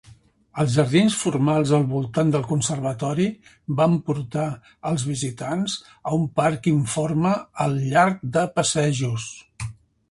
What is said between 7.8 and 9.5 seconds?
llarg de passejos.